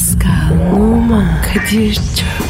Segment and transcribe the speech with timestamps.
[0.00, 2.49] Pascal, Oman, Kadir çok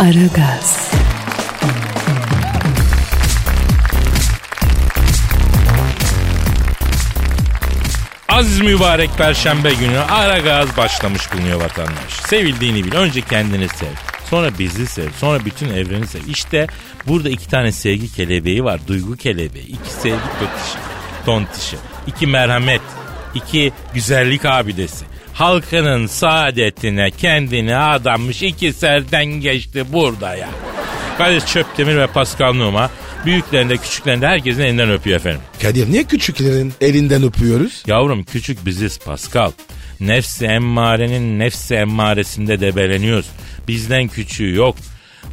[0.00, 0.90] Aragaz,
[8.28, 12.12] Aziz mübarek perşembe günü ara gaz başlamış bulunuyor vatandaş.
[12.26, 12.92] Sevildiğini bil.
[12.92, 13.86] Önce kendini sev.
[14.24, 15.10] Sonra bizi sev.
[15.18, 16.20] Sonra bütün evreni sev.
[16.28, 16.66] İşte
[17.06, 18.80] burada iki tane sevgi kelebeği var.
[18.86, 19.66] Duygu kelebeği.
[19.66, 20.78] iki sevgi tötişi.
[21.26, 21.76] Tontişi.
[22.06, 22.82] iki merhamet.
[23.34, 25.04] iki güzellik abidesi.
[25.40, 30.48] Halkının saadetine kendini adamış iki serden geçti burada ya.
[31.18, 32.90] Kadir Çöptemir ve Pascal Numa
[33.24, 35.40] büyüklerinde küçüklerinde herkesin elinden öpüyor efendim.
[35.62, 37.82] Kadir niye küçüklerin elinden öpüyoruz?
[37.86, 39.52] Yavrum küçük biziz Pascal.
[40.00, 43.26] Nefsi emmarenin nefsi emmaresinde debeleniyoruz.
[43.68, 44.76] Bizden küçüğü yok.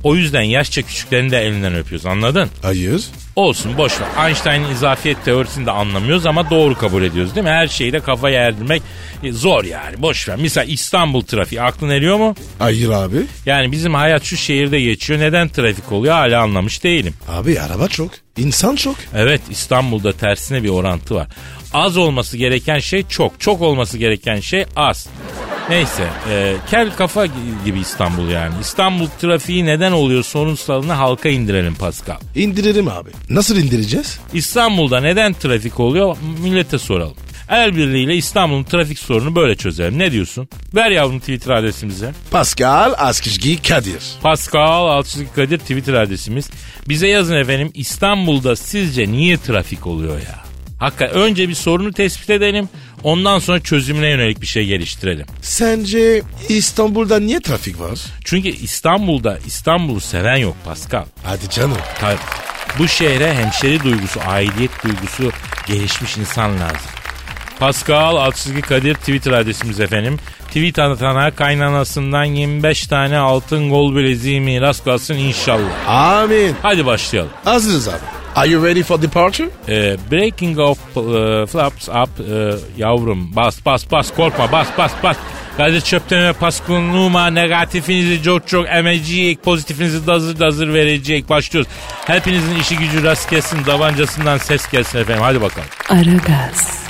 [0.08, 2.50] O yüzden yaşça küçüklerini de elinden öpüyoruz anladın?
[2.62, 3.04] Hayır.
[3.36, 4.28] Olsun boş ver.
[4.28, 7.52] Einstein'ın izafiyet teorisini de anlamıyoruz ama doğru kabul ediyoruz değil mi?
[7.52, 8.82] Her şeyi de kafaya erdirmek
[9.24, 10.36] e, zor yani boş ver.
[10.40, 12.36] Mesela İstanbul trafiği aklın eriyor mu?
[12.60, 13.18] Hayır abi.
[13.46, 15.20] Yani bizim hayat şu şehirde geçiyor.
[15.20, 17.14] Neden trafik oluyor hala anlamış değilim.
[17.28, 18.12] Abi araba çok.
[18.38, 18.96] İnsan çok.
[19.16, 21.28] Evet İstanbul'da tersine bir orantı var.
[21.74, 23.40] Az olması gereken şey çok.
[23.40, 25.08] Çok olması gereken şey az.
[25.70, 27.26] Neyse e, kel kafa
[27.66, 28.54] gibi İstanbul yani.
[28.62, 32.18] İstanbul trafiği neden oluyor sorunsalını halka indirelim Pascal.
[32.36, 33.10] İndiririm abi.
[33.30, 34.20] Nasıl indireceğiz?
[34.34, 37.16] İstanbul'da neden trafik oluyor millete soralım.
[37.50, 40.00] El birliğiyle İstanbul'un trafik sorunu böyle çözelim.
[40.00, 40.48] Ne diyorsun?
[40.76, 42.14] Ver yavrum Twitter adresimize.
[42.32, 44.04] Pascal Askizgi Kadir.
[44.22, 46.50] Pascal Altçılık Kadir Twitter adresimiz.
[46.90, 50.48] Bize yazın efendim İstanbul'da sizce niye trafik oluyor ya?
[50.80, 52.70] Hakikaten önce bir sorunu tespit edelim.
[53.04, 55.26] Ondan sonra çözümüne yönelik bir şey geliştirelim.
[55.42, 58.00] Sence İstanbul'da niye trafik var?
[58.24, 61.06] Çünkü İstanbul'da İstanbul'u seven yok Pascal.
[61.24, 61.78] Hadi canım.
[62.00, 62.18] Tabii.
[62.80, 65.32] Bu şehre hemşeri duygusu, aidiyet duygusu
[65.68, 66.92] gelişmiş insan lazım.
[67.60, 70.18] Pascal Altçizgi Kadir Twitter adresimiz efendim.
[70.48, 75.88] Tweet atana kaynanasından 25 tane altın gol bileziği miras kalsın inşallah.
[75.88, 76.56] Amin.
[76.62, 77.32] Hadi başlayalım.
[77.44, 78.17] Hazırız abi.
[78.38, 79.50] Are you ready for departure?
[79.68, 85.18] Ee, breaking of uh, flaps up uh, yavrum bas bas bas korkma bas bas bas.
[85.58, 91.30] Kadir çöpten ve paskunluğuma negatifinizi çok çok emecek, pozitifinizi de hazır da hazır verecek.
[91.30, 91.72] Başlıyoruz.
[92.06, 95.24] Hepinizin işi gücü rast gelsin, davancasından ses gelsin efendim.
[95.24, 95.68] Hadi bakalım.
[95.90, 96.84] Aragaz,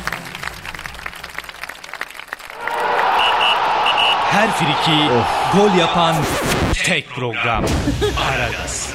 [4.32, 5.08] Her friki
[5.58, 6.16] gol yapan
[6.74, 7.66] tek program.
[8.32, 8.94] Aragaz.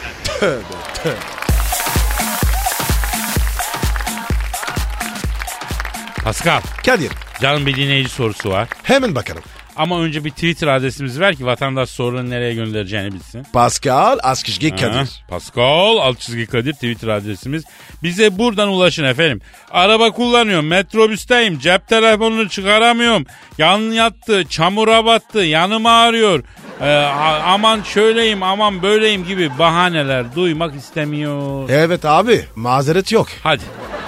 [6.25, 7.10] Pascal, Kadir.
[7.41, 8.69] canım bir dinleyici sorusu var.
[8.83, 9.43] Hemen bakalım.
[9.77, 13.47] Ama önce bir Twitter adresimizi ver ki vatandaş sorularını nereye göndereceğini bilsin.
[13.53, 15.25] Pascal Askizgi Ha, Kadir.
[15.28, 17.65] Pascal alt çizgi Kadir Twitter adresimiz.
[18.03, 19.41] Bize buradan ulaşın efendim.
[19.71, 23.27] Araba kullanıyorum, metrobüsteyim, cep telefonunu çıkaramıyorum.
[23.59, 26.44] Yan yattı, çamura battı, yanım ağrıyor.
[26.81, 26.94] Ee,
[27.44, 31.69] aman şöyleyim, aman böyleyim gibi bahaneler duymak istemiyor.
[31.71, 33.28] Evet abi mazeret yok.
[33.43, 33.62] Hadi,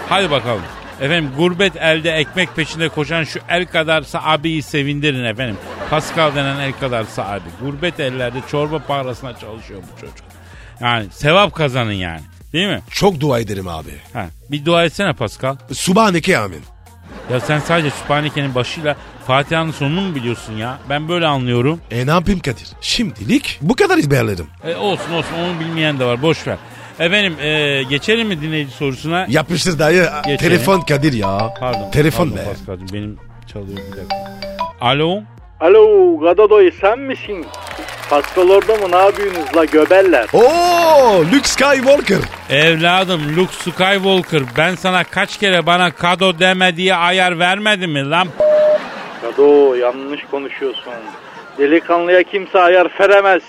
[0.09, 0.63] hadi bakalım.
[1.01, 5.57] Efendim gurbet elde ekmek peşinde koşan şu el kadarsa abiyi sevindirin efendim.
[5.91, 7.49] Pascal denen el kadarsa abi.
[7.61, 10.17] Gurbet ellerde çorba parasına çalışıyor bu çocuk.
[10.81, 12.21] Yani sevap kazanın yani.
[12.53, 12.81] Değil mi?
[12.91, 13.91] Çok dua ederim abi.
[14.13, 15.57] Ha, bir dua etsene Pascal.
[15.73, 16.63] Subhaneke amin.
[17.33, 18.97] Ya sen sadece Sübhaneke'nin başıyla
[19.27, 20.79] Fatiha'nın sonunu mu biliyorsun ya?
[20.89, 21.81] Ben böyle anlıyorum.
[21.91, 22.69] E ne yapayım Kadir?
[22.81, 24.47] Şimdilik bu kadar izberlerim.
[24.65, 26.57] E, olsun olsun onu bilmeyen de var boş ver.
[27.01, 29.27] Efendim e, geçelim mi dinleyici sorusuna?
[29.29, 30.09] Yapıştır dayı.
[30.25, 30.39] Geçelim.
[30.39, 31.55] Telefon Kadir ya.
[31.61, 31.91] Pardon.
[31.91, 32.51] Telefon pardon be.
[32.51, 33.19] Pascal'cığım, benim
[33.53, 34.17] çalıyor bir dakika.
[34.81, 35.21] Alo?
[35.61, 37.47] Alo Gadadoy sen misin?
[38.11, 40.27] Pascal orada mı ne yapıyorsunuz la göbeller?
[40.33, 42.19] Oo Luke Skywalker.
[42.51, 48.29] Evladım Luke Skywalker ben sana kaç kere bana kado deme diye ayar vermedi mi lan?
[49.23, 50.93] Gado yanlış konuşuyorsun.
[51.59, 53.43] Delikanlıya kimse ayar veremez.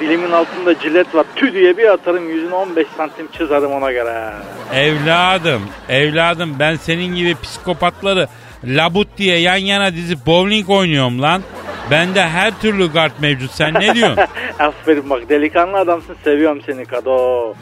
[0.00, 1.26] Dilimin altında cilet var.
[1.36, 4.32] Tü diye bir atarım yüzüne 15 santim çizerim ona göre.
[4.74, 8.28] Evladım, evladım ben senin gibi psikopatları
[8.64, 11.42] labut diye yan yana dizip bowling oynuyorum lan.
[11.90, 13.50] Bende her türlü kart mevcut.
[13.50, 14.24] Sen ne diyorsun?
[14.58, 17.54] Aferin bak delikanlı adamsın seviyorum seni Kado.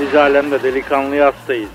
[0.00, 1.68] Biz alemde delikanlıya hastayız.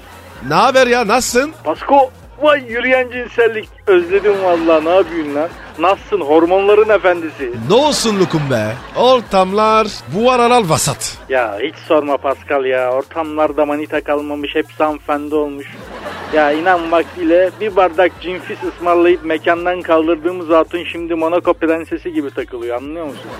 [0.47, 1.53] Ne haber ya nasılsın?
[1.63, 2.11] Pasko
[2.41, 3.69] Vay yürüyen cinsellik.
[3.87, 5.49] Özledim vallahi ne yapıyorsun lan?
[5.79, 7.51] Nasılsın hormonların efendisi?
[7.69, 8.67] Ne olsun Lukum be?
[8.95, 11.17] Ortamlar bu aralar vasat.
[11.29, 12.91] Ya hiç sorma Pascal ya.
[12.91, 15.67] Ortamlarda manita kalmamış hepsi hanımefendi olmuş.
[16.33, 22.77] Ya inan vaktiyle bir bardak cinfis ısmarlayıp mekandan kaldırdığımız hatun şimdi Monaco prensesi gibi takılıyor
[22.77, 23.31] anlıyor musun?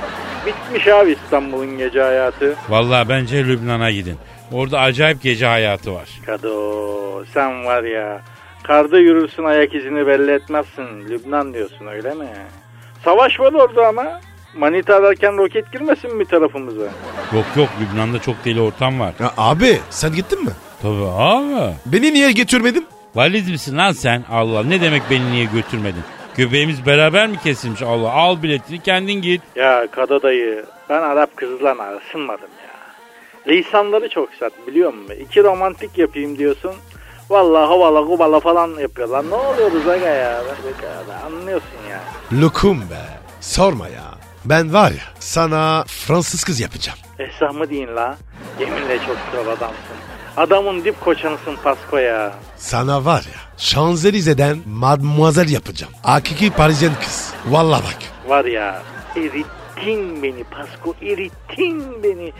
[0.45, 2.55] Bitmiş abi İstanbul'un gece hayatı.
[2.69, 4.15] Vallahi bence Lübnan'a gidin.
[4.53, 6.09] Orada acayip gece hayatı var.
[6.25, 8.21] Kado sen var ya.
[8.63, 11.09] Karda yürürsün ayak izini belli etmezsin.
[11.09, 12.27] Lübnan diyorsun öyle mi?
[13.03, 14.21] Savaş var orada ama.
[14.57, 16.83] Manita ararken roket girmesin mi tarafımıza?
[17.33, 19.13] Yok yok Lübnan'da çok deli ortam var.
[19.19, 20.51] Ya abi sen gittin mi?
[20.81, 21.73] Tabii abi.
[21.85, 22.85] Beni niye getirmedin?
[23.15, 24.23] Valiz misin lan sen?
[24.31, 26.01] Allah ne demek beni niye götürmedin?
[26.37, 28.11] Göbeğimiz beraber mi kesilmiş Allah?
[28.11, 29.41] Al biletini kendin git.
[29.55, 32.71] Ya Kado dayı ben Arap kızlarla ısınmadım ya.
[33.53, 35.15] Lisanları çok sert biliyor musun?
[35.21, 36.71] İki romantik yapayım diyorsun.
[37.31, 39.29] Vallahi havala kubala falan yapıyorlar.
[39.29, 40.41] Ne oluyoruz aga ya?
[41.25, 41.99] Anlıyorsun ya.
[42.41, 43.01] Lukum be.
[43.41, 44.03] Sorma ya.
[44.45, 46.97] Ben var ya sana Fransız kız yapacağım.
[47.19, 48.17] Esah mı deyin la?
[48.59, 49.97] Yeminle çok kral adamsın.
[50.37, 52.33] Adamın dip koçanısın Pasko ya.
[52.57, 55.93] Sana var ya Şanzelize'den mademoiselle yapacağım.
[56.03, 57.33] Hakiki Parisyen kız.
[57.49, 58.29] Vallahi bak.
[58.29, 58.81] Var ya
[59.15, 62.33] erittin beni Pasko erittin beni.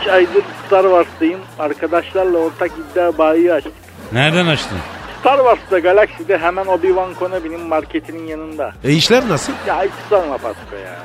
[0.00, 1.40] Üç aydır Star Wars'tayım.
[1.58, 3.81] Arkadaşlarla ortak iddia bayi açtık.
[4.12, 4.78] Nereden açtın?
[5.20, 8.72] Star Wars'ta Galaxy'de hemen Obi-Wan Kenobi'nin marketinin yanında.
[8.84, 9.52] E işler nasıl?
[9.66, 10.98] Ya hiç sorma Pasko ya.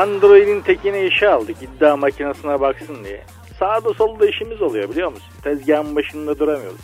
[0.00, 3.24] Android'in tekini işe aldık iddia makinesine baksın diye.
[3.58, 5.32] Sağda solda işimiz oluyor biliyor musun?
[5.44, 6.80] Tezgahın başında duramıyoruz.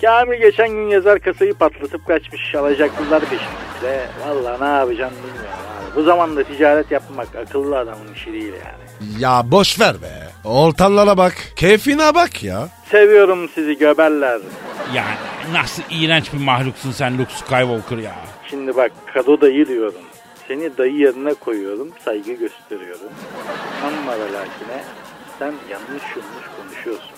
[0.00, 4.06] Kamil geçen gün yazar kasayı patlatıp kaçmış alacaklılar peşimizde.
[4.26, 5.58] Valla ne yapacağım bilmiyorum.
[5.96, 9.22] Bu zamanda ticaret yapmak akıllı adamın işi değil yani.
[9.22, 10.28] Ya boş ver be.
[10.44, 11.34] Ortamlara bak.
[11.56, 12.68] Keyfine bak ya.
[12.90, 14.40] Seviyorum sizi göberler.
[14.94, 15.16] Yani
[15.52, 18.14] nasıl iğrenç bir mahluksun sen Luke Skywalker ya.
[18.50, 20.00] Şimdi bak kado dayı diyorum.
[20.48, 23.10] Seni dayı yerine koyuyorum, saygı gösteriyorum.
[23.86, 24.84] Ama ve lakine
[25.38, 27.10] sen yanlış yanlış konuşuyorsun.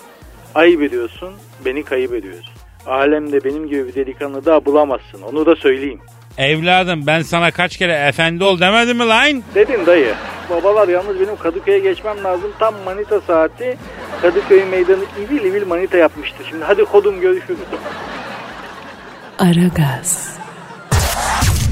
[0.55, 1.33] Ayıp ediyorsun,
[1.65, 2.53] beni kayıp ediyorsun.
[2.85, 6.01] Alemde benim gibi bir delikanlı daha bulamazsın, onu da söyleyeyim.
[6.37, 9.43] Evladım ben sana kaç kere efendi ol demedim mi lan?
[9.55, 10.13] Dedin dayı.
[10.49, 12.51] Babalar yalnız benim Kadıköy'e geçmem lazım.
[12.59, 13.77] Tam manita saati.
[14.21, 16.37] Kadıköy meydanı ivil ivil manita yapmıştı.
[16.49, 17.59] Şimdi hadi kodum görüşürüz.
[19.39, 20.37] Aragaz,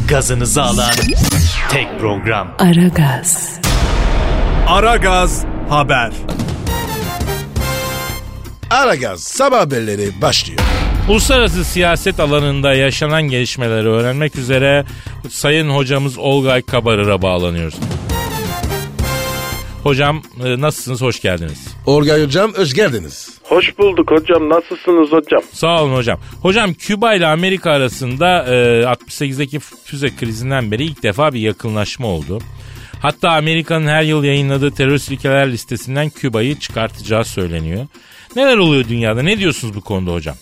[0.10, 0.92] Gazınızı alan
[1.72, 2.48] tek program.
[2.60, 3.60] Aragaz,
[4.68, 6.12] Aragaz Haber.
[8.70, 10.60] Aragaz sabah haberleri başlıyor.
[11.10, 14.86] Uluslararası siyaset alanında yaşanan gelişmeleri öğrenmek üzere
[15.30, 17.76] Sayın Hocamız Olgay Kabarır'a bağlanıyoruz.
[19.84, 21.02] Hocam e, nasılsınız?
[21.02, 21.76] Hoş geldiniz.
[21.86, 23.40] Orgay hocam hoş geldiniz.
[23.44, 24.50] Hoş bulduk hocam.
[24.50, 25.42] Nasılsınız hocam?
[25.52, 26.20] Sağ olun hocam.
[26.42, 32.40] Hocam Küba ile Amerika arasında e, 68'deki füze krizinden beri ilk defa bir yakınlaşma oldu.
[33.02, 37.88] Hatta Amerika'nın her yıl yayınladığı terörist ülkeler listesinden Küba'yı çıkartacağı söyleniyor.
[38.36, 39.22] Neler oluyor dünyada?
[39.22, 40.36] Ne diyorsunuz bu konuda hocam?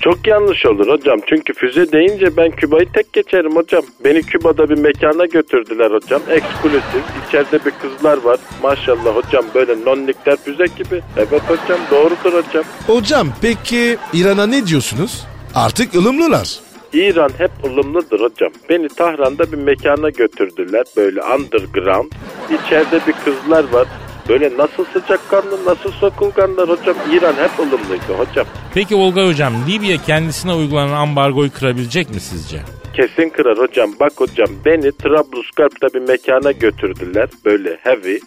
[0.00, 1.18] Çok yanlış olur hocam.
[1.26, 3.82] Çünkü füze deyince ben Küba'yı tek geçerim hocam.
[4.04, 6.22] Beni Küba'da bir mekana götürdüler hocam.
[6.30, 7.02] Eksklusif.
[7.28, 8.38] İçeride bir kızlar var.
[8.62, 11.02] Maşallah hocam böyle nonnikler füze gibi.
[11.16, 12.64] Evet hocam doğrudur hocam.
[12.86, 15.26] Hocam peki İran'a ne diyorsunuz?
[15.54, 16.60] Artık ılımlılar.
[16.92, 18.50] İran hep ılımlıdır hocam.
[18.68, 20.84] Beni Tahran'da bir mekana götürdüler.
[20.96, 22.12] Böyle underground.
[22.50, 23.86] İçeride bir kızlar var.
[24.28, 26.96] Böyle nasıl sıcakkanlı, nasıl sokulganlar hocam.
[27.12, 28.46] İran hep ılımlıydı hocam.
[28.74, 32.60] Peki Olgay hocam Libya kendisine uygulanan ambargoyu kırabilecek mi sizce?
[32.96, 33.90] Kesin kırar hocam.
[34.00, 37.28] Bak hocam beni Trablusgarp'ta bir mekana götürdüler.
[37.44, 38.18] Böyle heavy.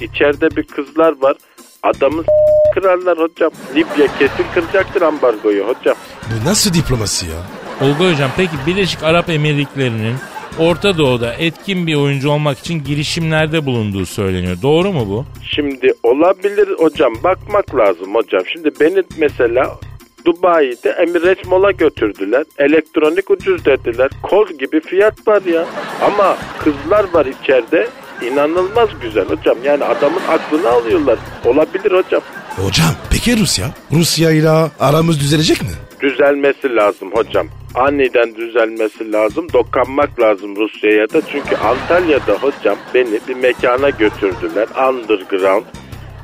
[0.00, 1.36] İçeride bir kızlar var.
[1.82, 2.28] Adamı s-
[2.74, 3.50] kırarlar hocam.
[3.74, 5.96] Libya kesin kıracaktır ambargoyu hocam.
[6.26, 7.36] Bu nasıl diplomasi ya?
[7.80, 10.14] Olgay hocam peki Birleşik Arap Emirlikleri'nin
[10.58, 14.56] Orta Doğu'da etkin bir oyuncu olmak için girişimlerde bulunduğu söyleniyor.
[14.62, 15.24] Doğru mu bu?
[15.54, 17.12] Şimdi olabilir hocam.
[17.24, 18.42] Bakmak lazım hocam.
[18.52, 19.78] Şimdi beni mesela
[20.24, 22.44] Dubai'de Emirates Mall'a götürdüler.
[22.58, 24.10] Elektronik ucuz dediler.
[24.22, 25.66] Kol gibi fiyat var ya.
[26.02, 27.88] Ama kızlar var içeride.
[28.32, 29.58] İnanılmaz güzel hocam.
[29.64, 31.18] Yani adamın aklını alıyorlar.
[31.44, 32.22] Olabilir hocam.
[32.56, 33.66] Hocam peki Rusya?
[33.92, 34.50] Rusya ile
[34.80, 35.68] aramız düzelecek mi?
[36.00, 37.46] düzelmesi lazım hocam.
[37.78, 39.46] Aniden düzelmesi lazım.
[39.52, 41.20] Dokanmak lazım Rusya'ya da.
[41.32, 44.68] Çünkü Antalya'da hocam beni bir mekana götürdüler.
[44.88, 45.64] Underground.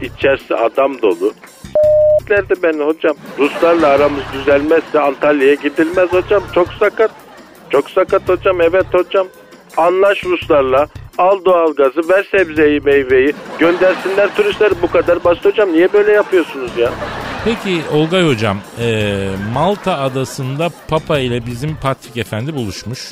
[0.01, 1.33] İçerisi adam dolu.
[2.31, 3.17] Nerede beni hocam?
[3.39, 6.43] Ruslarla aramız düzelmezse Antalya'ya gidilmez hocam.
[6.55, 7.11] Çok sakat.
[7.71, 8.61] Çok sakat hocam.
[8.61, 9.27] Evet hocam.
[9.77, 10.89] Anlaş Ruslarla.
[11.19, 13.33] Al doğalgazı, ver sebzeyi, meyveyi.
[13.59, 15.73] Göndersinler turistleri bu kadar basit hocam.
[15.73, 16.93] Niye böyle yapıyorsunuz ya?
[17.45, 23.11] Peki Olgay hocam e, Malta adasında Papa ile bizim Patrik Efendi buluşmuş.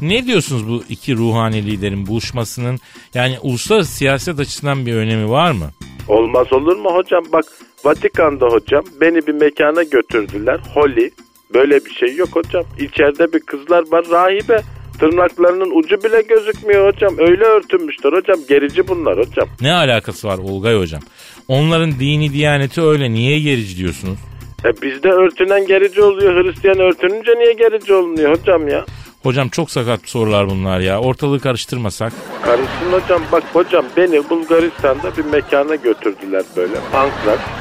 [0.00, 2.78] Ne diyorsunuz bu iki ruhani liderin buluşmasının
[3.14, 5.70] yani uluslararası siyaset açısından bir önemi var mı?
[6.08, 7.24] Olmaz olur mu hocam?
[7.32, 7.44] Bak
[7.84, 10.60] Vatikan'da hocam beni bir mekana götürdüler.
[10.74, 11.10] Holy.
[11.54, 12.64] Böyle bir şey yok hocam.
[12.78, 14.60] İçeride bir kızlar var rahibe.
[15.00, 17.14] Tırnaklarının ucu bile gözükmüyor hocam.
[17.18, 18.36] Öyle örtünmüşler hocam.
[18.48, 19.48] Gerici bunlar hocam.
[19.60, 21.00] Ne alakası var Olgay hocam?
[21.48, 24.18] Onların dini diyaneti öyle niye gerici diyorsunuz?
[24.64, 26.44] E bizde örtünen gerici oluyor.
[26.44, 28.84] Hristiyan örtününce niye gerici olmuyor hocam ya?
[29.22, 31.00] Hocam çok sakat sorular bunlar ya.
[31.00, 32.12] Ortalığı karıştırmasak.
[32.42, 33.22] Karışsın hocam.
[33.32, 36.76] Bak hocam beni Bulgaristan'da bir mekana götürdüler böyle.
[36.94, 37.59] Ankara.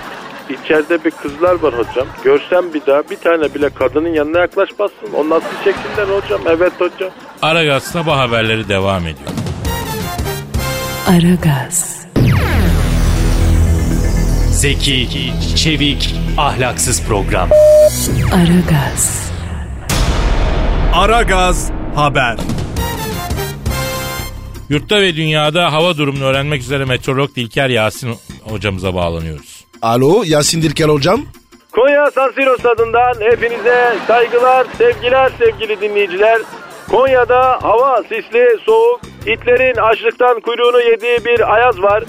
[0.50, 2.08] İçeride bir kızlar var hocam.
[2.24, 5.14] Görsem bir daha bir tane bile kadının yanına yaklaşmazsın.
[5.18, 6.42] O nasıl şekiller hocam?
[6.48, 7.10] Evet hocam.
[7.42, 9.30] Aragaz sabah haberleri devam ediyor.
[11.10, 12.06] Aragaz,
[14.52, 17.50] Zeki, çevik, ahlaksız program.
[18.34, 19.32] Aragaz,
[20.94, 22.38] Aragaz Haber.
[24.70, 29.49] Yurtta ve dünyada hava durumunu öğrenmek üzere meteorolog Dilker Yasin hocamıza bağlanıyoruz.
[29.82, 31.22] Alo Yasin Dilker hocam.
[31.72, 36.42] Konya San Siro stadından hepinize saygılar, sevgiler sevgili dinleyiciler.
[36.92, 42.04] Konya'da hava sisli, soğuk, itlerin açlıktan kuyruğunu yediği bir ayaz var.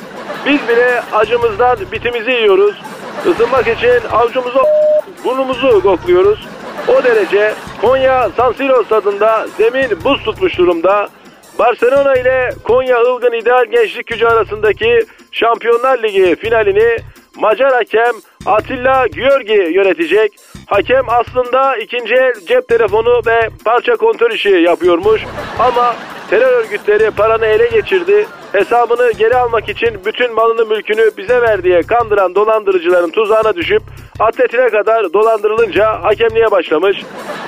[0.46, 2.76] Biz bile acımızdan bitimizi yiyoruz.
[3.30, 4.62] Isınmak için avcumuzu
[5.24, 6.48] burnumuzu kokluyoruz.
[6.88, 11.08] O derece Konya San Siro stadında zemin buz tutmuş durumda.
[11.58, 16.96] Barcelona ile Konya Ilgın İdeal Gençlik Gücü arasındaki Şampiyonlar Ligi finalini
[17.36, 18.14] Macar hakem
[18.46, 20.32] Atilla Gyorgi yönetecek.
[20.66, 25.22] Hakem aslında ikinci el cep telefonu ve parça kontrol işi yapıyormuş.
[25.58, 25.94] Ama
[26.30, 28.26] terör örgütleri paranı ele geçirdi.
[28.52, 33.82] Hesabını geri almak için bütün malını mülkünü bize ver diye kandıran dolandırıcıların tuzağına düşüp
[34.20, 36.96] atletine kadar dolandırılınca hakemliğe başlamış.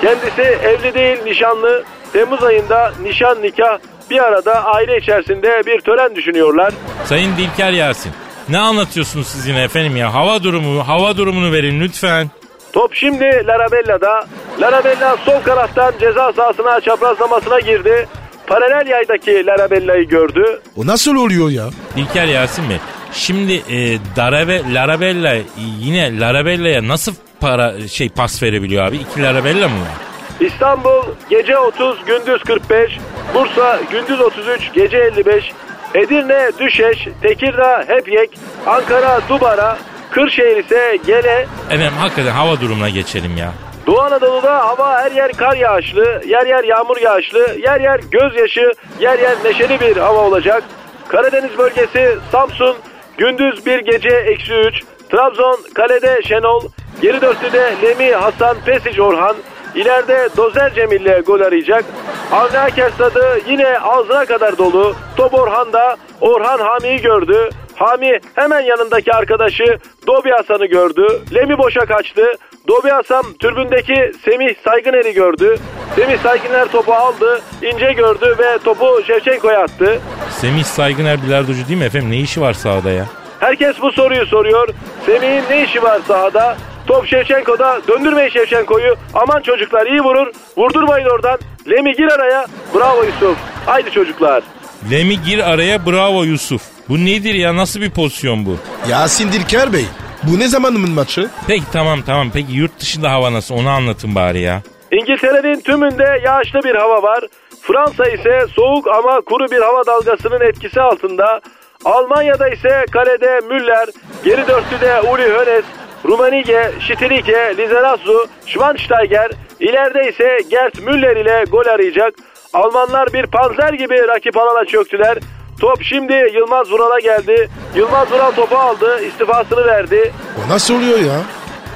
[0.01, 1.83] Kendisi evli değil nişanlı.
[2.13, 3.77] Temmuz ayında nişan nikah
[4.09, 6.73] bir arada aile içerisinde bir tören düşünüyorlar.
[7.05, 8.11] Sayın Dilker Yasin
[8.49, 10.13] ne anlatıyorsunuz siz yine efendim ya?
[10.13, 12.29] Hava durumu, hava durumunu verin lütfen.
[12.73, 14.25] Top şimdi Larabella'da.
[14.61, 18.07] Larabella sol kanattan ceza sahasına çaprazlamasına girdi.
[18.47, 20.61] Paralel yaydaki Larabella'yı gördü.
[20.77, 21.69] O nasıl oluyor ya?
[21.95, 22.77] Dilker Yasin Bey.
[23.13, 25.35] Şimdi e, Darabe, Larabella
[25.79, 28.95] yine Larabella'ya nasıl para şey pas verebiliyor abi?
[28.95, 30.47] İki Larabella mı var?
[30.47, 32.97] İstanbul gece 30 gündüz 45.
[33.33, 35.51] Bursa gündüz 33 gece 55.
[35.95, 38.29] Edirne Düşeş, Tekirdağ Hepyek,
[38.67, 39.77] Ankara Dubara,
[40.11, 41.47] Kırşehir ise Gele.
[41.69, 43.53] Efendim hakikaten hava durumuna geçelim ya.
[43.87, 49.19] Doğu Anadolu'da hava her yer kar yağışlı, yer yer yağmur yağışlı, yer yer gözyaşı, yer
[49.19, 50.63] yer neşeli bir hava olacak.
[51.07, 52.75] Karadeniz bölgesi Samsun
[53.17, 56.61] gündüz bir gece eksi 3, Trabzon kalede Şenol,
[57.01, 59.35] geri dörtlüde Lemi Hasan Pesic Orhan,
[59.75, 61.85] ileride Dozer Cemil ile gol arayacak.
[62.31, 64.95] Avni Aker stadı yine ağzına kadar dolu.
[65.17, 67.49] Top Orhan'da Orhan Hami'yi gördü.
[67.75, 69.77] Hami hemen yanındaki arkadaşı
[70.07, 71.21] Dobi Hasan'ı gördü.
[71.33, 72.21] Lemi boşa kaçtı.
[72.67, 75.57] Dobi Hasan türbündeki Semih Saygıner'i gördü.
[75.95, 79.99] Semih Saygıner topu aldı, ince gördü ve topu Şevçenko'ya attı.
[80.29, 82.11] Semih Saygıner bilardocu değil mi efendim?
[82.11, 83.05] Ne işi var sahada ya?
[83.39, 84.67] Herkes bu soruyu soruyor.
[85.05, 86.57] Semih'in ne işi var sahada?
[86.87, 87.81] Top Şevçenko'da.
[87.87, 88.95] Döndürmeyin Şevçenko'yu.
[89.13, 90.27] Aman çocuklar iyi vurur.
[90.57, 91.39] Vurdurmayın oradan.
[91.69, 92.45] Lemi gir araya.
[92.75, 93.37] Bravo Yusuf.
[93.65, 94.43] Haydi çocuklar.
[94.91, 96.61] Lemi gir araya bravo Yusuf.
[96.89, 98.57] Bu nedir ya nasıl bir pozisyon bu?
[98.89, 99.85] Yasin Dilker Bey.
[100.23, 101.29] Bu ne zamanın maçı?
[101.47, 104.61] Peki tamam tamam peki yurt dışında hava nasıl onu anlatın bari ya.
[104.91, 107.23] İngiltere'nin tümünde yağışlı bir hava var.
[107.61, 111.41] Fransa ise soğuk ama kuru bir hava dalgasının etkisi altında.
[111.85, 113.89] Almanya'da ise kalede Müller,
[114.25, 115.63] geri dörtlüde Uli Hoeneß,
[116.05, 122.13] Rumenige, Şitilike, Lizarazu, Schweinsteiger, ileride ise Gert Müller ile gol arayacak.
[122.53, 125.17] Almanlar bir panzer gibi rakip alana çöktüler.
[125.61, 127.49] Top şimdi Yılmaz Vural'a geldi.
[127.75, 130.13] Yılmaz Vural topu aldı, istifasını verdi.
[130.45, 131.21] O nasıl oluyor ya?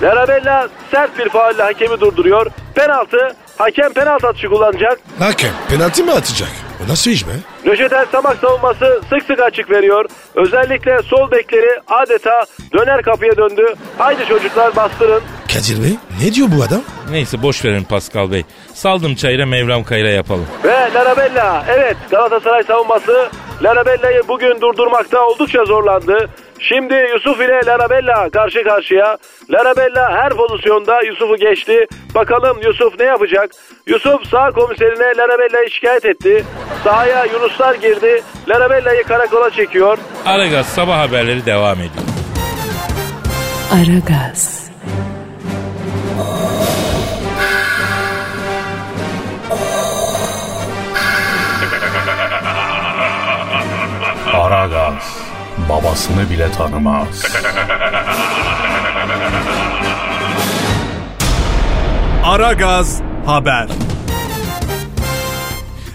[0.01, 2.47] Larabella sert bir faulle hakemi durduruyor.
[2.75, 4.99] Penaltı, hakem penaltı atışı kullanacak.
[5.19, 6.49] Hakem penaltı mı atacak?
[6.85, 7.31] O nasıl iş be?
[7.67, 10.05] Nöşet Samak savunması sık sık açık veriyor.
[10.35, 13.73] Özellikle sol bekleri adeta döner kapıya döndü.
[13.97, 15.21] Haydi çocuklar bastırın.
[15.53, 16.81] Kadir Bey ne diyor bu adam?
[17.11, 18.43] Neyse boş verin Pascal Bey.
[18.73, 20.45] Saldım çayıra Mevlam kayra yapalım.
[20.63, 23.29] Ve Larabella evet Galatasaray savunması
[23.63, 26.29] Larabella'yı bugün durdurmakta oldukça zorlandı.
[26.59, 29.17] Şimdi Yusuf ile Larabella karşı karşıya.
[29.49, 31.87] Larabella her pozisyonda Yusuf'u geçti.
[32.15, 33.51] Bakalım Yusuf ne yapacak?
[33.87, 36.45] Yusuf sağ komiserine Larabella'yı şikayet etti.
[36.83, 38.23] Sahaya Yunuslar girdi.
[38.47, 39.97] Larabella'yı karakola çekiyor.
[40.25, 42.05] Aragaz sabah haberleri devam ediyor.
[43.71, 44.67] Aragaz.
[54.33, 55.36] Aragaz
[55.69, 57.23] babasını bile tanımaz.
[62.23, 63.67] Aragaz Haber.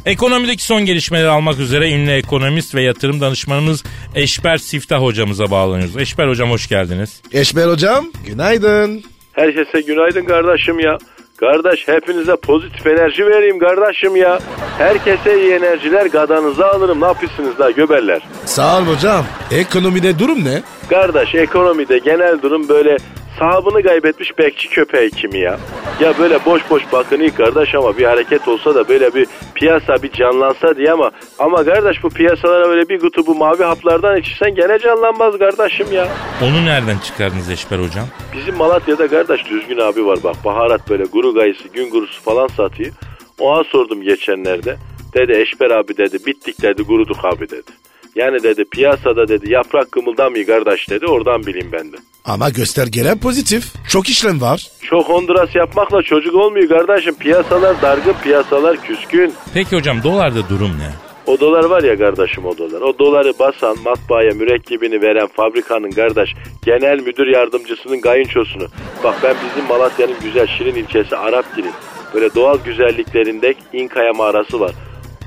[0.06, 5.96] Ekonomideki son gelişmeleri almak üzere ünlü ekonomist ve yatırım danışmanımız Eşber Siftah hocamıza bağlanıyoruz.
[5.96, 7.22] Eşber hocam hoş geldiniz.
[7.32, 9.02] Eşber hocam günaydın.
[9.32, 10.98] Herkese günaydın kardeşim ya.
[11.42, 14.38] Kardeş hepinize pozitif enerji vereyim kardeşim ya.
[14.78, 17.00] Herkese iyi enerjiler gadanıza alırım.
[17.00, 18.22] Ne yapıyorsunuz da göberler?
[18.44, 19.24] Sağ ol hocam.
[19.50, 20.62] Ekonomide durum ne?
[20.90, 22.96] Kardeş ekonomide genel durum böyle
[23.42, 25.58] sahabını kaybetmiş bekçi köpeği kimi ya.
[26.00, 30.12] Ya böyle boş boş bakını kardeş ama bir hareket olsa da böyle bir piyasa bir
[30.12, 34.78] canlansa diye ama ama kardeş bu piyasalara böyle bir kutu bu mavi haplardan içirsen gene
[34.78, 36.08] canlanmaz kardeşim ya.
[36.42, 38.06] Onu nereden çıkardınız Eşber hocam?
[38.36, 42.92] Bizim Malatya'da kardeş düzgün abi var bak baharat böyle guru gayısı gün gurusu falan satıyor.
[43.38, 44.76] Ona sordum geçenlerde.
[45.14, 47.70] Dedi Eşber abi dedi bittik dedi guruduk abi dedi.
[48.14, 51.96] Yani dedi piyasada dedi yaprak kımıldamıyor kardeş dedi oradan bileyim ben de.
[52.24, 53.64] Ama göstergeler pozitif.
[53.88, 54.66] Çok işlem var.
[54.82, 57.14] Çok Honduras yapmakla çocuk olmuyor kardeşim.
[57.14, 59.32] Piyasalar dargın, piyasalar küskün.
[59.54, 60.90] Peki hocam dolarda durum ne?
[61.26, 62.80] O dolar var ya kardeşim o dolar.
[62.80, 68.66] O doları basan, matbaaya mürekkebini veren fabrikanın kardeş genel müdür yardımcısının kayınçosunu.
[69.04, 71.72] Bak ben bizim Malatya'nın güzel Şirin ilçesi Arapgir'in
[72.14, 74.70] böyle doğal güzelliklerinde İnkaya mağarası var.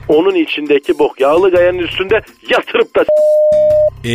[0.08, 3.04] Onun içindeki bok yağlı gayanın üstünde yatırıp da
[4.04, 4.10] Ee,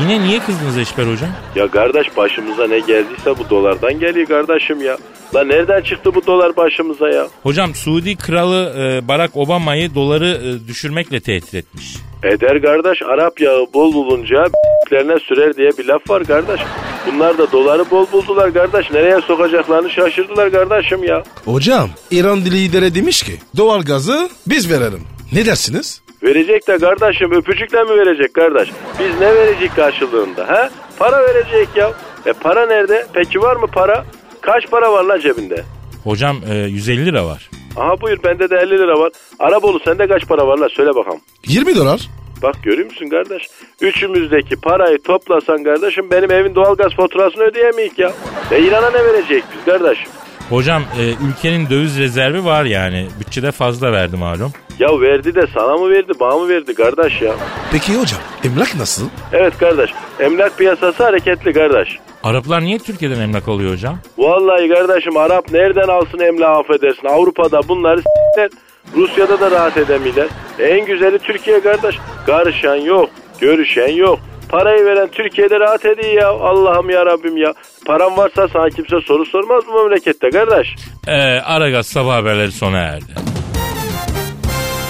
[0.00, 1.30] yine niye kızdınız Eşber hocam?
[1.56, 4.96] Ya kardeş başımıza ne geldiyse bu dolardan geliyor kardeşim ya.
[5.34, 7.26] La nereden çıktı bu dolar başımıza ya?
[7.42, 11.96] Hocam Suudi kralı e, Barack Obama'yı doları e, düşürmekle tehdit etmiş.
[12.24, 14.44] Eder kardeş Arap yağı bol bulunca
[14.92, 16.60] lerine sürer diye bir laf var kardeş.
[17.06, 18.90] Bunlar da doları bol buldular kardeş.
[18.90, 21.22] Nereye sokacaklarını şaşırdılar kardeşim ya.
[21.44, 25.00] Hocam İran lideri demiş ki doğal gazı biz verelim.
[25.32, 26.02] Ne dersiniz?
[26.22, 28.68] Verecek de kardeşim öpücükle mi verecek kardeş?
[29.00, 30.70] Biz ne verecek karşılığında ha?
[30.98, 31.92] Para verecek ya.
[32.26, 33.06] E para nerede?
[33.12, 34.04] Peki var mı para?
[34.40, 35.64] Kaç para var lan cebinde?
[36.04, 37.50] Hocam e, 150 lira var.
[37.76, 39.12] Aha buyur bende de 50 lira var.
[39.38, 41.20] Arabolu sende kaç para var lan söyle bakalım.
[41.46, 42.00] 20 dolar.
[42.42, 43.48] Bak görüyor musun kardeş?
[43.80, 48.12] Üçümüzdeki parayı toplasan kardeşim benim evin doğalgaz faturasını ödeyemeyik ya.
[48.50, 50.08] E İran'a ne verecek biz kardeşim?
[50.48, 53.06] Hocam e, ülkenin döviz rezervi var yani.
[53.20, 54.52] Bütçede fazla verdi malum.
[54.78, 57.34] Ya verdi de sana mı verdi bana mı verdi kardeş ya?
[57.72, 59.08] Peki hocam emlak nasıl?
[59.32, 61.98] Evet kardeş emlak piyasası hareketli kardeş.
[62.22, 63.98] Araplar niye Türkiye'den emlak alıyor hocam?
[64.18, 67.08] Vallahi kardeşim Arap nereden alsın emlak affedersin.
[67.08, 68.50] Avrupa'da bunları s**ler.
[68.96, 70.28] Rusya'da da rahat edemiyorlar.
[70.58, 71.96] En güzeli Türkiye kardeş.
[72.26, 74.18] Karışan yok, görüşen yok.
[74.48, 76.28] Parayı veren Türkiye'de rahat ediyor ya.
[76.28, 77.54] Allah'ım ya Rabbim ya.
[77.86, 80.74] Param varsa sana kimse soru sormaz bu memlekette kardeş.
[81.08, 83.12] E, Aragaz sabah haberleri sona erdi.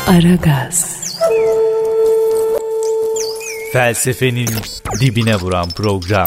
[0.09, 1.03] Aragaz,
[3.73, 4.49] Felsefenin
[5.01, 6.27] dibine vuran program.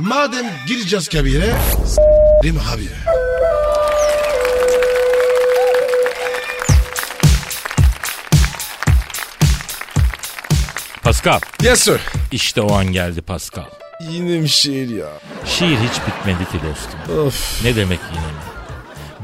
[0.00, 1.54] Madem gireceğiz kabire
[1.86, 2.96] s**rim habire.
[11.02, 12.00] Pascal Yes sir.
[12.32, 13.64] işte o an geldi Pascal.
[14.10, 15.08] Yine bir şiir ya.
[15.44, 17.18] Şiir hiç bitmedi ki dostum.
[17.26, 17.64] Of.
[17.64, 18.38] Ne demek yine mi?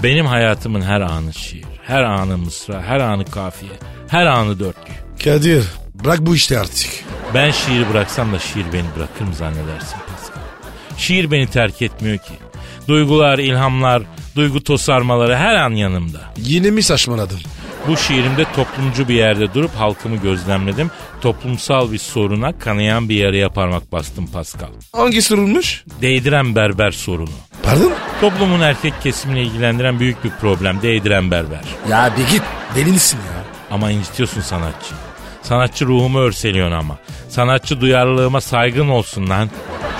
[0.03, 1.65] Benim hayatımın her anı şiir.
[1.87, 3.73] Her anı mısra, her anı kafiye,
[4.09, 4.93] her anı dörtlü.
[5.25, 6.91] Kadir bırak bu işte artık.
[7.35, 9.97] Ben şiiri bıraksam da şiir beni bırakır mı zannedersin?
[10.99, 12.33] Şiir beni terk etmiyor ki.
[12.89, 14.03] Duygular, ilhamlar,
[14.37, 16.21] duygu tosarmaları her an yanımda.
[16.37, 17.39] Yine mi saçmaladın?
[17.89, 20.91] Bu şiirimde toplumcu bir yerde durup halkımı gözlemledim.
[21.21, 24.69] Toplumsal bir soruna kanayan bir yarıya parmak bastım Pascal.
[24.93, 25.85] Hangi sorulmuş?
[26.01, 27.31] Değdiren berber sorunu.
[27.63, 27.93] Pardon?
[28.21, 31.61] Toplumun erkek kesimini ilgilendiren büyük bir problem değdiren berber.
[31.91, 32.43] Ya bir git
[32.77, 33.45] delisin ya.
[33.71, 34.95] Ama incitiyorsun sanatçı.
[35.43, 36.99] Sanatçı ruhumu örseliyorsun ama.
[37.29, 39.51] Sanatçı duyarlılığıma saygın olsun lan.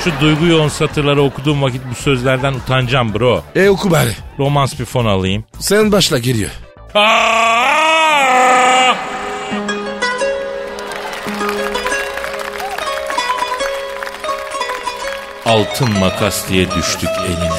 [0.05, 3.43] Şu duygu yoğun satırları okuduğum vakit bu sözlerden utanacağım bro.
[3.55, 4.13] E oku bari.
[4.39, 5.45] Romans bir fon alayım.
[5.59, 6.51] Sen başla geliyor.
[6.95, 7.43] Aa!
[15.47, 17.51] Altın makas diye düştük eline.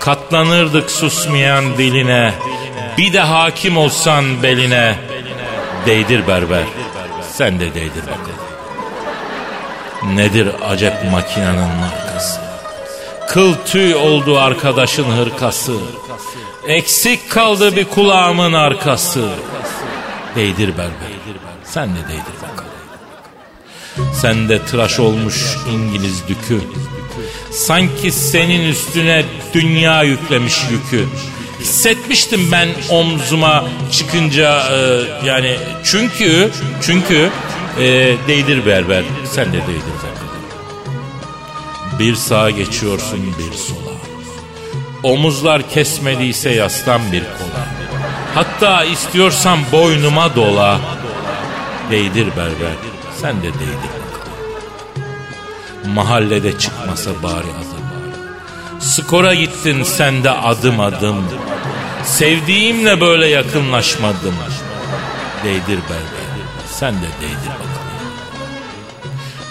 [0.00, 2.34] Katlanırdık susmayan diline.
[2.98, 5.05] Bir de hakim olsan beline.
[5.86, 6.64] Değdir berber.
[7.32, 8.46] Sen de değdir bakalım.
[10.16, 12.40] Nedir acep makinanın markası?
[13.28, 15.76] Kıl tüy oldu arkadaşın hırkası.
[16.68, 19.28] Eksik kaldı bir kulağımın arkası.
[20.36, 21.12] Değdir berber.
[21.64, 22.70] Sen de değdir bakalım.
[24.14, 26.60] Sen de tıraş olmuş İngiliz dükü.
[27.50, 31.08] Sanki senin üstüne dünya yüklemiş yükü.
[31.66, 36.50] Hissetmiştim ben omzuma çıkınca e, yani çünkü
[36.82, 37.30] çünkü
[37.78, 39.04] Ee, değdir berber.
[39.24, 40.28] Sen de değdir zaten.
[41.98, 43.92] Bir sağa geçiyorsun bir sola.
[45.02, 47.66] Omuzlar kesmediyse yastan bir kola.
[48.34, 50.80] Hatta istiyorsan boynuma dola.
[51.90, 52.76] Değdir berber.
[53.20, 53.92] Sen de değdir.
[55.94, 57.86] Mahallede çıkmasa bari adım.
[58.80, 61.24] Skora gittin sen de adım adım.
[62.06, 64.34] Sevdiğimle böyle yakınlaşmadım.
[65.44, 66.26] Değdir berber.
[66.70, 67.76] Sen de değdir bakalım.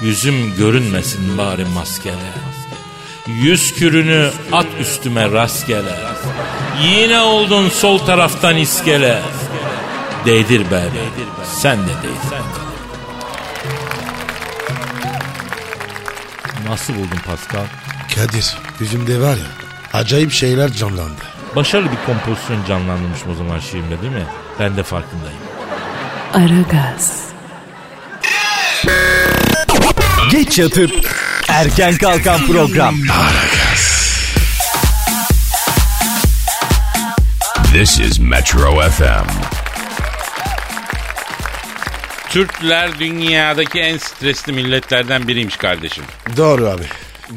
[0.02, 2.34] Yüzüm görünmesin bari maskele.
[3.28, 6.00] Yüz kürünü at üstüme rastgele.
[6.82, 9.22] Yine oldun sol taraftan iskele.
[10.26, 11.06] Değdir berber.
[11.54, 12.38] Sen de değdir.
[16.70, 17.66] Nasıl buldun Pascal?
[18.16, 21.35] Kadir yüzümde var ya acayip şeyler canlandı.
[21.56, 24.26] Başarılı bir kompozisyon canlandırmışım o zaman şiirimde değil mi?
[24.60, 25.38] Ben de farkındayım.
[26.34, 27.26] Aragaz,
[30.32, 30.92] Geç yatıp
[31.50, 32.96] erken kalkan program.
[37.74, 39.28] This is Metro FM.
[42.30, 46.04] Türkler dünyadaki en stresli milletlerden biriymiş kardeşim.
[46.38, 46.84] Doğru abi.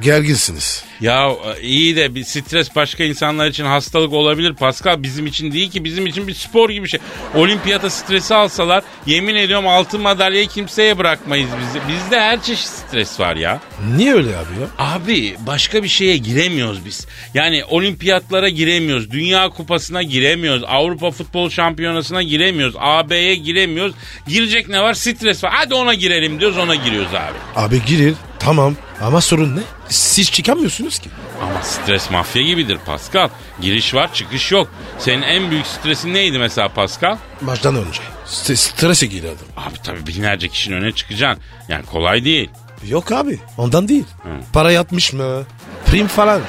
[0.00, 0.84] Gerginsiniz.
[1.00, 5.02] Ya e, iyi de bir stres başka insanlar için hastalık olabilir Pascal.
[5.02, 7.00] Bizim için değil ki bizim için bir spor gibi şey.
[7.34, 11.82] Olimpiyata stresi alsalar yemin ediyorum altın madalyayı kimseye bırakmayız biz.
[11.88, 13.60] Bizde her çeşit stres var ya.
[13.96, 14.66] Niye öyle abi ya?
[14.78, 17.06] Abi başka bir şeye giremiyoruz biz.
[17.34, 19.10] Yani olimpiyatlara giremiyoruz.
[19.10, 20.64] Dünya kupasına giremiyoruz.
[20.66, 22.74] Avrupa futbol şampiyonasına giremiyoruz.
[22.78, 23.94] AB'ye giremiyoruz.
[24.28, 24.94] Girecek ne var?
[24.94, 25.52] Stres var.
[25.54, 27.66] Hadi ona girelim diyoruz ona giriyoruz abi.
[27.66, 29.60] Abi girin tamam ama sorun ne?
[29.88, 31.10] Siz çıkamıyorsunuz ki.
[31.42, 33.28] Ama stres mafya gibidir Pascal.
[33.60, 34.68] Giriş var çıkış yok.
[34.98, 37.16] Senin en büyük stresin neydi mesela Pascal?
[37.40, 38.00] Maçtan önce.
[38.26, 39.46] St- strese giriyordum.
[39.56, 41.44] Abi tabii binlerce kişinin önüne çıkacaksın.
[41.68, 42.50] Yani kolay değil.
[42.88, 44.04] Yok abi ondan değil.
[44.52, 45.42] Para yatmış mı?
[45.86, 46.40] Prim falan.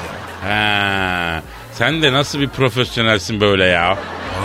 [0.44, 1.42] He.
[1.74, 3.98] Sen de nasıl bir profesyonelsin böyle ya?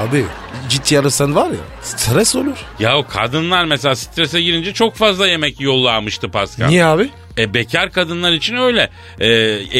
[0.08, 0.24] Abi
[0.68, 2.56] ciddi ararsan var ya stres olur.
[2.78, 6.66] Ya o kadınlar mesela strese girince çok fazla yemek yollamıştı Pascal.
[6.66, 7.10] Niye abi?
[7.38, 8.90] E, bekar kadınlar için öyle.
[9.20, 9.26] E,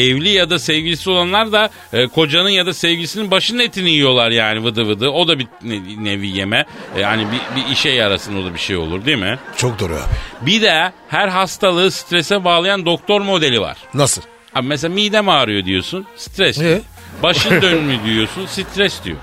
[0.01, 4.63] evli ya da sevgilisi olanlar da e, kocanın ya da sevgilisinin başının etini yiyorlar yani
[4.63, 5.09] vıdı vıdı.
[5.09, 6.65] O da bir ne- nevi yeme.
[6.95, 9.39] E, yani bir, bir işe yarasın o da bir şey olur değil mi?
[9.57, 10.45] Çok doğru abi.
[10.45, 13.77] Bir de her hastalığı strese bağlayan doktor modeli var.
[13.93, 14.21] Nasıl?
[14.55, 16.05] Abi mesela midem ağrıyor diyorsun.
[16.15, 16.57] Stres.
[16.57, 16.61] E?
[16.61, 16.79] diyor.
[17.23, 18.45] Başın dönmüyor diyorsun.
[18.45, 19.17] Stres diyor.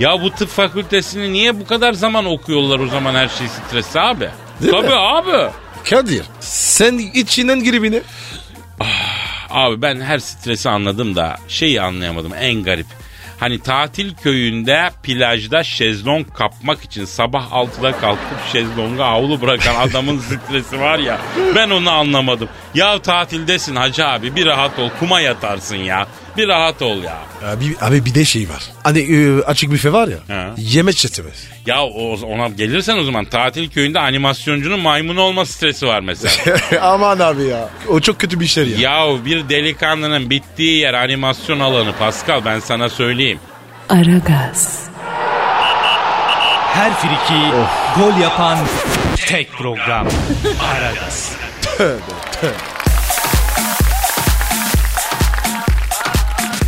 [0.00, 4.28] Ya bu tıp fakültesini niye bu kadar zaman okuyorlar o zaman her şey stresli abi?
[4.60, 4.94] Değil Tabii mi?
[4.94, 5.50] abi.
[5.90, 8.02] Kadir sen içinden giribini.
[9.50, 12.86] Abi ben her stresi anladım da şeyi anlayamadım en garip.
[13.40, 20.80] Hani tatil köyünde plajda şezlong kapmak için sabah 6'da kalkıp şezlonga havlu bırakan adamın stresi
[20.80, 21.20] var ya
[21.54, 22.48] ben onu anlamadım.
[22.74, 26.06] Ya tatildesin hacı abi bir rahat ol kuma yatarsın ya
[26.38, 27.18] bir rahat ol ya.
[27.44, 28.62] Abi, abi bir de şey var.
[28.82, 30.18] Hani e, açık büfe var ya.
[30.36, 30.50] Ha.
[30.56, 31.44] Yemek çetemez.
[31.66, 36.58] Ya o, ona gelirsen o zaman tatil köyünde animasyoncunun maymunu olma stresi var mesela.
[36.82, 37.68] Aman abi ya.
[37.88, 38.78] O çok kötü bir şey ya.
[39.06, 43.38] ya bir delikanlının bittiği yer animasyon alanı Pascal ben sana söyleyeyim.
[43.88, 44.82] Aragaz,
[46.74, 47.56] Her friki
[47.96, 48.58] gol yapan
[49.26, 50.08] tek program.
[50.74, 51.32] Aragaz.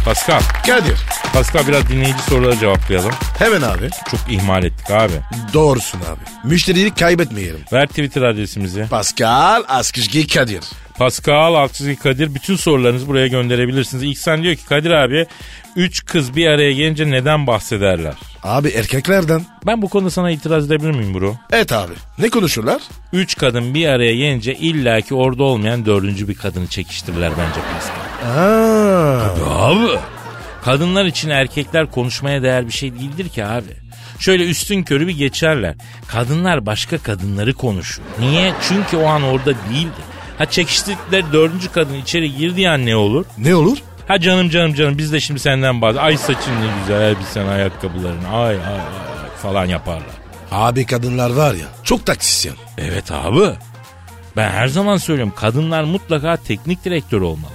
[0.04, 0.98] Pascal, Kadir.
[1.32, 3.10] Pascal biraz dinleyici soruları cevaplayalım.
[3.38, 3.88] Hemen abi.
[4.10, 5.12] Çok ihmal ettik abi.
[5.54, 6.48] Doğrusun abi.
[6.48, 7.60] Müşteriyi kaybetmeyelim.
[7.72, 8.86] Ver Twitter adresimizi.
[8.90, 10.60] Pascal Askışgi Kadir.
[10.98, 14.02] Pascal Altçizgi Kadir bütün sorularınızı buraya gönderebilirsiniz.
[14.02, 15.26] İhsan diyor ki Kadir abi
[15.76, 18.14] üç kız bir araya gelince neden bahsederler?
[18.42, 19.46] Abi erkeklerden.
[19.66, 21.36] Ben bu konuda sana itiraz edebilir miyim bro?
[21.52, 21.92] Evet abi.
[22.18, 22.82] Ne konuşurlar?
[23.12, 28.40] Üç kadın bir araya gelince illaki orada olmayan dördüncü bir kadını çekiştirirler bence Pascal.
[28.40, 28.79] Aa.
[29.48, 29.98] Abi.
[30.64, 33.76] Kadınlar için erkekler konuşmaya değer bir şey değildir ki abi.
[34.18, 35.74] Şöyle üstün körü bir geçerler.
[36.08, 38.02] Kadınlar başka kadınları konuşur.
[38.18, 38.52] Niye?
[38.68, 40.00] Çünkü o an orada değildi.
[40.38, 43.24] Ha çekiştirdikleri dördüncü kadın içeri girdiği an ne olur?
[43.38, 43.78] Ne olur?
[44.08, 48.24] Ha canım canım canım biz de şimdi senden bazı ay saçın ne güzel elbisen ayakkabıların
[48.32, 50.20] ay ay ay ay falan yaparlar.
[50.50, 52.54] Abi kadınlar var ya çok taksisyen.
[52.78, 53.50] Evet abi.
[54.36, 57.52] Ben her zaman söylüyorum kadınlar mutlaka teknik direktör olmalı.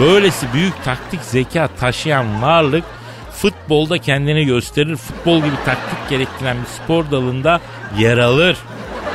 [0.00, 2.84] Böylesi büyük taktik zeka taşıyan varlık
[3.32, 4.96] futbolda kendini gösterir.
[4.96, 7.60] Futbol gibi taktik gerektiren bir spor dalında
[7.98, 8.56] yer alır.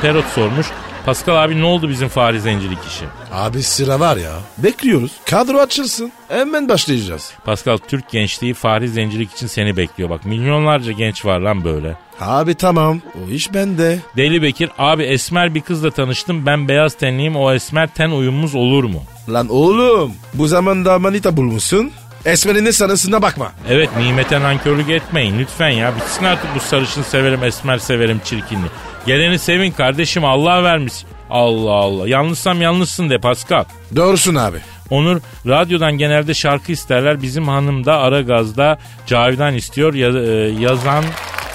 [0.02, 0.66] Perot sormuş.
[1.04, 3.04] Pascal abi ne oldu bizim fare zencilik işi?
[3.32, 4.32] Abi sıra var ya.
[4.58, 5.12] Bekliyoruz.
[5.30, 6.12] Kadro açılsın.
[6.28, 7.32] Hemen başlayacağız.
[7.44, 10.10] Pascal Türk gençliği fare zencilik için seni bekliyor.
[10.10, 11.96] Bak milyonlarca genç var lan böyle.
[12.20, 13.00] Abi tamam.
[13.26, 13.98] O iş bende.
[14.16, 18.84] Deli Bekir abi esmer bir kızla tanıştım ben beyaz tenliyim o esmer ten uyumumuz olur
[18.84, 19.02] mu?
[19.28, 20.12] Lan oğlum.
[20.34, 21.90] Bu zamanda manita bulmuşsun.
[22.24, 23.52] Esmer'in sanısına bakma.
[23.68, 25.96] Evet nimete nankörlük etmeyin lütfen ya.
[25.96, 28.70] Bitsin artık bu sarışın severim esmer severim çirkinliği.
[29.06, 30.94] Geleni sevin kardeşim Allah vermiş.
[31.30, 32.08] Allah Allah.
[32.08, 33.64] Yanlışsam yanlışsın de Pascal.
[33.96, 34.58] Doğrusun abi.
[34.90, 37.22] Onur radyodan genelde şarkı isterler.
[37.22, 39.94] Bizim hanım da ara gazda Cavidan istiyor.
[39.94, 41.04] Ya- e, yazan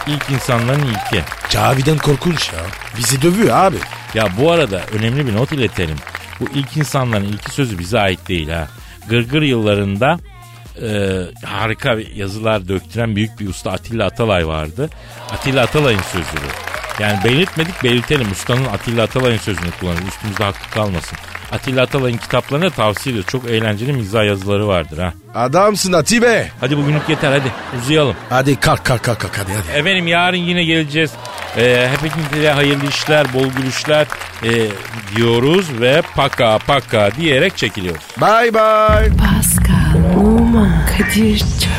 [0.08, 1.24] ilk insanların ilki.
[1.50, 2.60] Cavidan korkunç ya.
[2.98, 3.78] Bizi dövüyor abi.
[4.14, 5.98] Ya bu arada önemli bir not iletelim.
[6.40, 8.68] Bu ilk insanların ilki sözü bize ait değil ha.
[9.10, 10.20] Gırgır yıllarında
[10.82, 10.90] e,
[11.46, 14.90] harika yazılar döktüren büyük bir usta Atilla Atalay vardı.
[15.32, 16.79] Atilla Atalay'ın sözü bu.
[17.00, 18.32] Yani belirtmedik belirtelim.
[18.32, 20.08] Ustanın Atilla Atalay'ın sözünü kullanır.
[20.08, 21.18] Üstümüzde hakkı kalmasın.
[21.52, 23.32] Atilla Atalay'ın kitaplarını tavsiye ediyoruz.
[23.32, 25.14] Çok eğlenceli mizah yazıları vardır ha.
[25.36, 26.52] Adamsın Atibe.
[26.60, 28.16] Hadi bugünlük yeter hadi uzayalım.
[28.30, 29.78] Hadi kalk kalk kalk kalk hadi hadi.
[29.80, 31.12] Efendim yarın yine geleceğiz.
[31.58, 34.08] Ee, hepinize hayırlı işler, bol gülüşler
[34.44, 34.50] ee,
[35.16, 38.04] diyoruz ve paka paka diyerek çekiliyoruz.
[38.22, 39.12] Bye bye.
[39.18, 41.79] Pascal, Oman, Kadir çok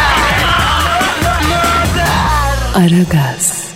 [2.73, 3.70] Aragaz.